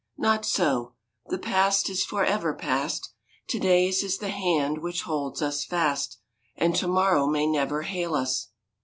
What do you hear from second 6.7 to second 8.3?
to morrow may never hail